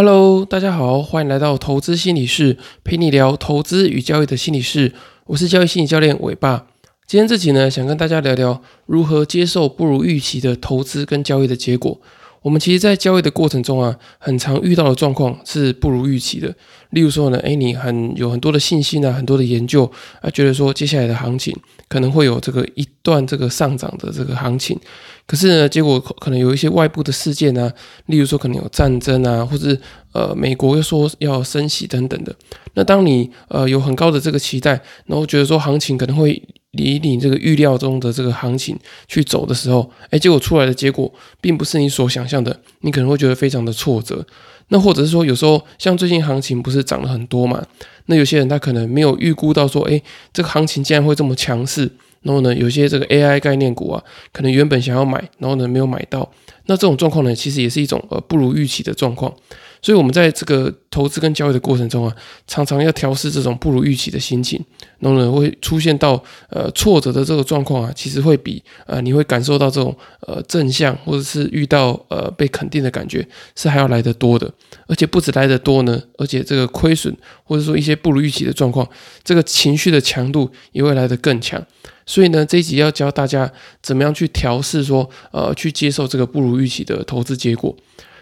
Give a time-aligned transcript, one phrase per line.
[0.00, 4.92] Hello，大家好，欢迎来到投资心理室，陪你聊投资与交易的心理室。
[5.26, 6.68] 我是交易心理教练伟爸。
[7.04, 12.00] 今天这集呢，想跟大家聊聊如何接受不如预期的投资跟交易的结果。
[12.42, 16.54] 我们其实，在交易的过程中啊，很常遇到的状况是不如预期的。
[16.90, 19.90] 例如说呢，诶，你很有很多的信心啊，很多的研究
[20.22, 21.54] 啊，觉得说接下来的行情
[21.88, 24.78] 可能会有这个一段这个上涨的这个行情，
[25.26, 27.70] 可是呢，结果可能有一些外部的事件啊，
[28.06, 29.76] 例如说可能有战争啊，或者
[30.12, 32.34] 呃，美国又说要升息等等的。
[32.74, 36.42] 那当你呃有很高的这个期待，然后觉得说行情可能会。
[36.78, 44.24] 离你这个预料中的这个行情去走的时候，哎，结果出来的结果并不是你所想象的，你可能会觉得非常的挫折。
[44.68, 47.66] 那或者是说，有时候像最近行情不是涨了很多嘛？
[48.06, 50.00] 那有些人他可能没有预估到说，哎，
[50.32, 51.90] 这个行情竟然会这么强势。
[52.22, 56.28] 然后呢，有些这个 AI 概念股啊，可能原本想要买，然后呢没有买到。
[56.66, 59.32] 那这种状况呢，其实也是一种呃不如预期的状况。
[59.80, 62.14] 所以，我们在这个投资跟交易的过程中啊，
[62.46, 64.62] 常常要调试这种不如预期的心情，
[64.98, 74.52] 然后呢，会出现到呃挫折的这个状况啊，其实会比呃你会感受到这种呃正向或者是遇到呃被肯定的感觉是还要来得多的，
[74.86, 78.88] 而且不止来得多呢，而且这个亏损或者说一些不如预期的状况，
[79.22, 81.64] 这个情绪的强度也会来得更强。
[82.04, 87.76] 所以呢，这一集要教大家怎么样去调试，说呃去接受这个不如预期的投资结果。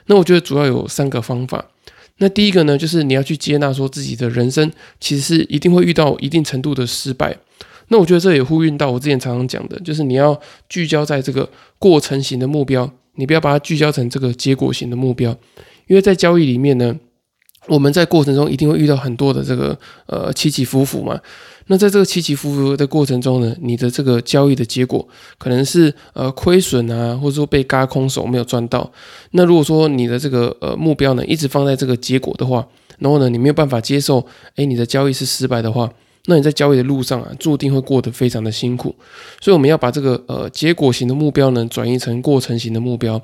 [0.06, 1.64] 那我觉得主要有三个方法。
[2.18, 7.36] 那第一个呢，就是你要去接纳说自己的人生其实是一定会遇到一定程度的失败。
[7.88, 11.48] 那我觉得这也呼应到我之前常常讲的，就是你要聚焦在这个
[11.78, 15.36] 过程型的目标，你不要把它聚焦成这个结果型的目标。
[15.86, 16.98] 因为在交易里面呢，
[17.68, 21.20] 我们在过程中一定会遇到很多的这个呃起起伏伏嘛。
[21.68, 28.90] 那在这个起起伏伏的过程中呢，你的这个交易的结果可能是呃亏损啊，或者说被嘎空手没有赚到。
[29.32, 32.66] 那如果说你的这个呃目标呢一直放在这个结果的话，
[32.98, 35.90] 然后呢你没有办法接受，哎你的交易是失败的话，
[36.26, 38.94] 那你在交易的路上啊注定会过得非常的辛苦。
[39.40, 43.20] 所以我们要把这个呃结果型的目标呢转移成过程型的目标。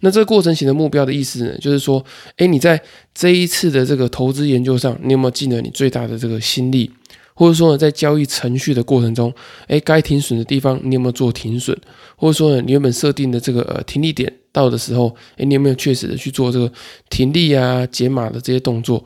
[0.00, 2.04] 那这个过程型的目标的意思呢，就是说，
[2.36, 2.80] 哎你在
[3.14, 6.90] 这一次的这个投资研究上，你有没有尽了你最大的这个心力？
[7.38, 9.32] 或者说呢，在交易程序的过程中，
[9.68, 11.78] 哎，该停损的地方你有没有做停损？
[12.16, 16.68] 或者说呢，你原本设定的这个呃停利点到的时候，哎，你有没有确实的去做这个
[17.10, 19.04] 停利啊、解码的这些动作？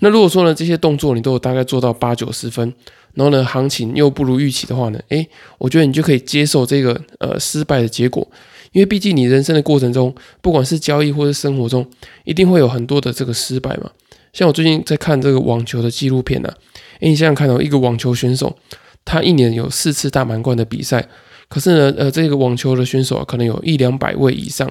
[0.00, 2.70] 那如果说呢，这些动作你都有大概做到八九十分，
[3.14, 5.26] 然后呢，行情又不如预期的话呢，哎，
[5.56, 8.30] 我觉得你就可以接受这个呃失败的结果，
[8.72, 11.86] 因为毕竟你人生的过程中，不管是交易或是生活中，
[12.24, 13.90] 一定会有很多的这个失败嘛。
[14.32, 16.52] 像我最近在看这个网球的纪录片呢。
[17.00, 18.54] 哎，你想想看到一个网球选手，
[19.06, 21.08] 他一年有四次大满贯的比赛，
[21.48, 24.70] 可是呢，呃，这个网球的选手啊，可能有一两百位以上，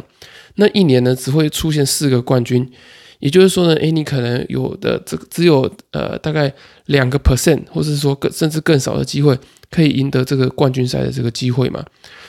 [0.56, 2.72] 那一年呢，只会出现四个冠军，
[3.18, 6.54] 也就是说呢，哎，你可能有的这个只有呃大概
[6.86, 9.36] 两个 percent，或者是说更甚至更少的机会
[9.72, 11.84] 可以赢得这个冠军赛的这个机会嘛，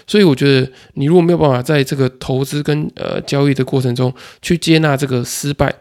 [0.07, 4.11] 所以我觉得你如果没有办法在这个投资跟呃交易的过程中
[4.41, 5.75] 去接纳这个失败。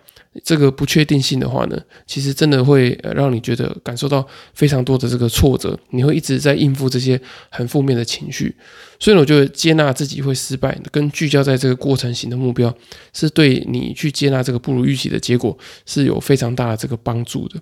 [0.43, 7.19] 这个不确定性的话呢，其实真的会让你觉得感受到非常多的这个挫折，你会一直在应付这些
[7.49, 8.55] 很负面的情绪。
[8.99, 12.73] 所以我觉得接纳自己会失败，跟聚焦在这个过程型的目标，
[13.11, 17.59] 是对你去接纳这个不如预期的结果是有非常大的这个帮助的。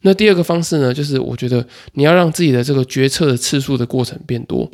[0.00, 4.68] 那第二个方式呢，就是我觉得你要让自己的这个决策的次数的过程变多。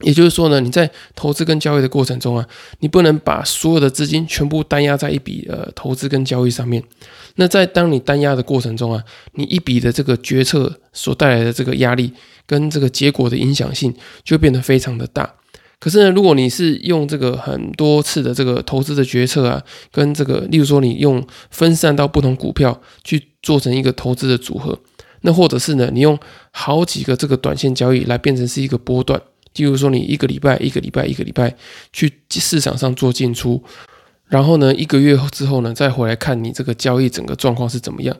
[0.00, 2.46] 也就是说呢，你在投资跟交易的过程中啊，
[2.80, 6.82] 你不能把所有的资金全部单压在一笔呃投资跟交易上面。
[7.36, 9.02] 那在当你单压的过程中啊，
[9.34, 12.12] 你一笔的这个决策所带来的这个压力
[12.44, 13.94] 跟这个结果的影响性
[14.24, 15.32] 就变得非常的大。
[15.78, 19.62] 可是呢，如果你是用这个很多次的这个投资的决策啊，
[19.92, 24.78] 跟这个例如说你用分散到不同股票去做成一个投资的组合，
[25.20, 26.18] 那或者是呢，你用
[26.50, 29.20] 好几个这个短线交易来变成是一个波段。
[29.56, 31.54] 例如说，你一个礼拜、一个礼拜、一个礼拜
[31.92, 33.62] 去市场上做进出，
[34.26, 38.16] 然后呢，一个月之后呢，再回来看你这个交易整个状况是怎么样。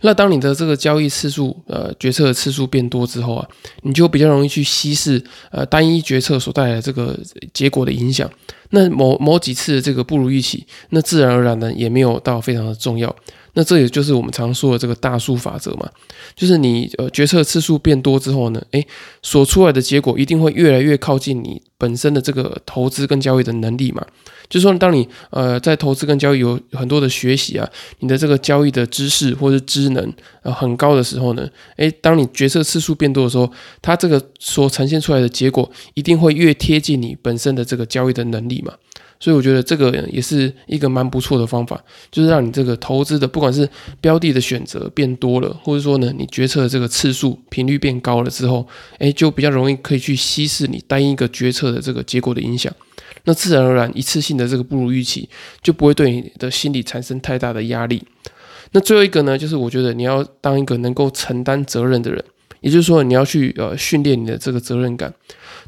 [0.00, 3.48] 那当你的这个交易次数、呃决策的次数变多之后啊，
[3.82, 5.20] 你就比较容易去稀释
[5.50, 7.18] 呃单一决策所带来的这个
[7.52, 8.30] 结果的影响。
[8.70, 13.14] 那某某几次这个不如预期，那自然而然呢，也没有到非常的重要。
[13.58, 15.90] 那这也就是我们常说的这个大数法则嘛，
[16.36, 18.86] 就是你呃决策次数变多之后呢，诶，
[19.20, 24.06] 所出来的结果一定会越来越靠近你本身的这个投资跟交易的能力嘛。
[24.48, 27.68] 就是说，当你呃在投资跟交易有很多的学习啊，
[27.98, 30.12] 你的这个交易的知识或者知能
[30.44, 33.50] 呃很高的时候呢，诶，当你决策次数变多的时候，
[33.82, 38.72] 它这个所呈现出来的结果一定会越贴近你本身的这个交易的能力嘛。
[39.20, 43.68] 所以我觉得这个也是一个蛮不错的方法，就是让你这个投资的不管是
[44.00, 48.66] 标的的选择变多了，或者说呢你决策的这个次数频率变高了之后，
[48.98, 52.72] 哎，就比较容易可以去稀释你单一个决策的这个结果的影响。
[53.24, 55.28] 那自然而然一次性的这个不如预期，
[55.62, 58.02] 就不会对你的心理产生太大的压力。
[58.72, 62.24] 那最后一个呢，就是我觉得你要当一个能够承担责任的人，
[62.60, 65.12] 也就是说你要去呃训练你的这个责任感。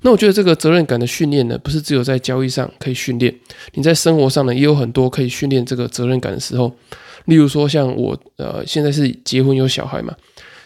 [0.02, 3.34] 那我觉得这个责任感的训练呢，不是只有在交易上可以训练，
[3.74, 6.74] 你在生活上呢也有很多可以训练这个责任感的时候。
[7.26, 10.14] 例如说，像我呃现在是结婚有小孩嘛，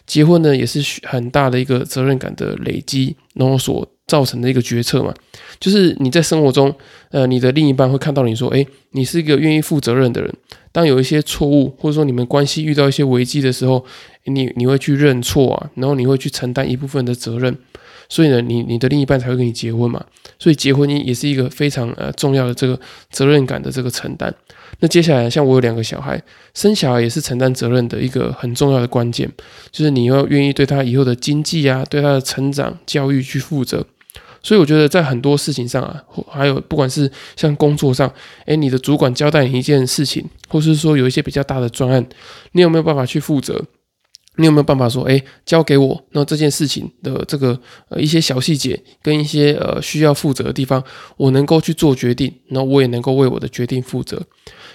[0.06, 5.12] 结婚呢也是很大的一个责任感的累积，然后所造成的一个决策嘛，
[5.58, 6.72] 就是你在生活中，
[7.10, 10.32] 呃，你的另一半会看到你说，诶，你是一个愿意负责任的人。
[10.74, 13.84] 当有一些错误，或者说你们关系遇到一些危机的时候，
[14.24, 17.56] 你你会去认错啊，然后你会去承担一部分的责任。
[18.08, 20.04] 所以呢，你你的另一半才会跟你结婚嘛。
[20.36, 22.78] 所以结婚也是一个非常呃重要的这个
[23.10, 24.34] 责任感的这个承担。
[24.80, 26.20] 那接下来，像我有两个小孩，
[26.54, 29.30] 生小孩也是承担责任的一个很重要的关键，
[29.70, 33.86] 就是你要愿意对他以后的经济啊，对他的成长、教育去负责。
[34.44, 38.12] 所以我觉得在很多事情上啊，还有不管是像工作上，
[38.44, 42.06] 诶，你的主管交代你一件事情，或是说有一些比较大的专案，
[42.52, 43.64] 你有没有办法去负责？
[44.36, 47.58] 你有没有办法说，哎，交给我，那这件事情的这个
[47.88, 50.82] 呃一些小细节跟一些呃需要负责的地方，
[51.16, 54.20] 我能够去做决定，那我也能够为我的决定负责。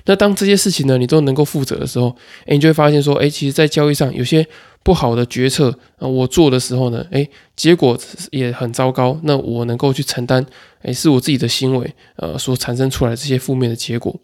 [0.05, 2.15] 那当这些事情呢，你都能够负责的时候，
[2.45, 4.47] 哎，你就会发现说，哎，其实，在交易上有些
[4.81, 7.27] 不好的决策啊，我做的时候呢，哎，
[7.57, 7.99] 结果
[8.31, 10.45] 也很糟糕，那我能够去承担，
[10.83, 14.17] 哎，是我自己的行为呃所产生出来这些负面的结果。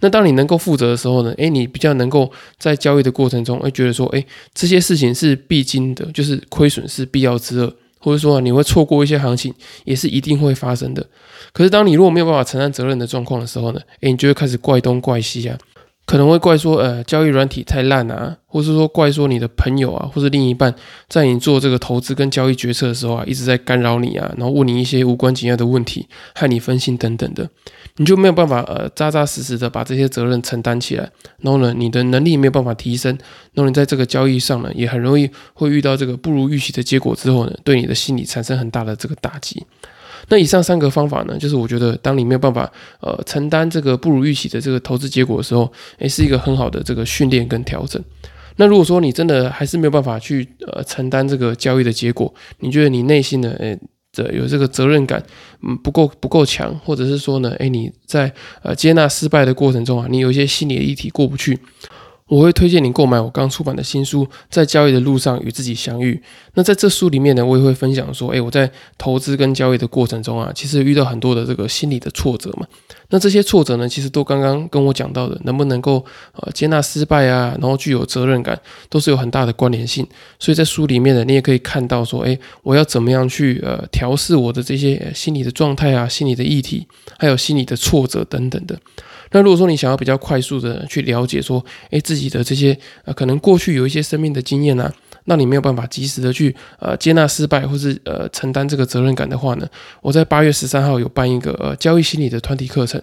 [0.00, 1.32] 那当你能够负责的时候呢？
[1.38, 9.54] 诶，你比较能够在交易的过程中，诶，觉得说，诶，这些事情是必经的，就是亏损是必要之恶，或者说你会错过一些行情，
[9.84, 11.06] 也是一定会发生的。
[11.52, 13.80] 可是当你如果没有办法承担责任的状况的时候呢？
[14.00, 15.56] 诶，你就会开始怪东怪西啊。
[16.06, 20.74] 可能会怪说，呃，交易软体太烂啊，或是说怪说你的朋友啊，或者另一半
[21.08, 27.48] 在你做这个投资跟交易决策的时候啊，一直在干扰你啊，然后问你一些无关紧要的问题，害你分心等等的，
[27.96, 31.10] 你就没有办法呃扎扎实实的把这些责任承担起来，
[31.40, 33.16] 然后呢，你的能力没有办法提升，
[33.54, 39.64] 然后你在这个交易上呢，也很容易会遇到这个不如预期的结果之后呢，对你的心理产生很大的这个打击。
[40.28, 48.02] 那以上三个方法呢，就是我觉得当你没有办法呃承担这个不如预期的这个投资结果的时候，诶，是一个很好的这个训练跟调整。
[48.56, 53.78] 那如果说你真的还是没有办法去呃承担这个交易的结果，你觉得你内心的诶
[54.12, 55.22] 这有这个责任感
[55.62, 58.32] 嗯不够不够强，或者是说呢，诶你在
[58.62, 61.58] 呃接纳失败的过程中啊，你有一些心理的议题过不去。
[62.28, 66.14] 我会推荐你购买我刚出版的新书《在交易的路上与自己相遇》。
[66.54, 72.66] 那在这书里面呢，我也会分享说，诶，我在投资跟交易的过程中啊，其实遇到很多的这个心理的挫折嘛。
[73.10, 80.06] 那这些挫折呢，其实都刚刚跟我讲到的，能不能够呃接纳失败啊，然后具有责任感，都是有很大的关联性。
[80.38, 86.86] 所以在书里面呢，你也可以看到说，诶，我要怎么样去呃调试我的这些心理的状态啊，心理的议题，
[87.18, 88.78] 还有心理的挫折等等的。
[89.34, 94.92] 那如果说你想要比较快速的去了解说，诶，自己的这些呃可能过去有一些生命的经验啊，
[95.24, 99.68] 那你没有办法及时的去呃接纳失败或是呃承担这个责任感的话呢，
[100.00, 103.02] 我在八月十三号有办一个呃交易心理的团体课程。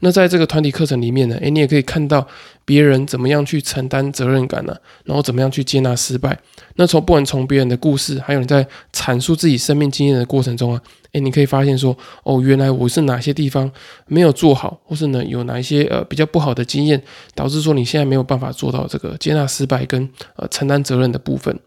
[0.00, 2.26] 那在这个团体课程里面呢，诶，你也可以看到
[2.64, 6.38] 别人怎么样去承担责任感呢，然后怎么样去接纳失败。
[6.76, 10.80] 那从不管从别人的故事，还有你在阐述自己生命经验的过程中啊。
[11.12, 13.70] 诶，你可以发现说，哦，原来我是哪些地方
[14.06, 17.02] 没有做好，或是呢有哪一些呃比较不好的经验，
[17.34, 21.58] 导致说你现在没有办法做到这个接纳失败跟呃承担责任的部分。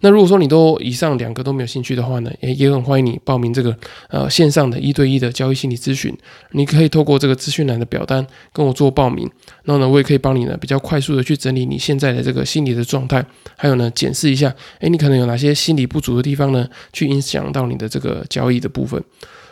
[0.00, 3.76] 那如果说你都以上两个都没有兴趣的话呢，也也很欢迎你报名这个
[4.10, 6.16] 呃线上的一对一的交易心理咨询。
[6.52, 9.28] 你可以透过这个资讯栏的表单跟我做报名，
[9.64, 13.24] 然后呢，我也可以帮你呢比较快速的去整理你现在的这个心理的状态，
[13.56, 19.02] 还有呢检视一下，诶，你可能有哪些心理不足的地方呢，去影响到你的这个交易的部分。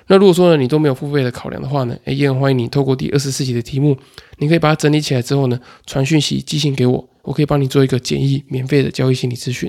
[0.06, 3.96] 那如果说呢你都没有付费的考量的话呢，诶，也很欢迎你透过第二十四集的题目，
[4.38, 9.68] 你可以把它整理起来之后呢，传讯息寄信给我，我可以帮你做一个简易免费的交易心理咨询。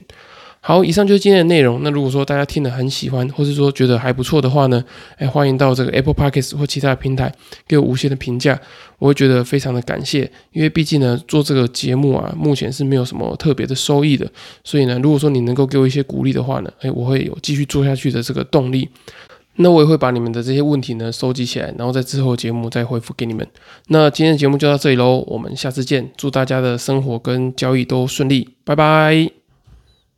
[0.67, 1.79] 好，以上就是今天的内容。
[1.81, 4.83] 那如果说大家听得很喜欢，或是说觉得还不错的话呢，
[5.15, 7.33] 哎，欢迎到这个 Apple Podcast 或其他的平台
[7.65, 8.59] 给我无限的评价，
[8.99, 10.29] 我会觉得非常的感谢。
[10.51, 14.29] 因为毕竟呢，做这个节目啊，目前是没有什么特别的收益的，
[14.61, 18.89] 所以呢，如果说你能够给我一些鼓励的话呢，哎，我会有继续做下去的这个动力。
[19.55, 23.47] 那我也会把你们的这些问题呢收集起来，然后在之后节目再回复给你们。
[23.87, 29.46] 那今天的节目就到这里喽，我们下次见，祝大家的生活跟交易都顺利，拜拜。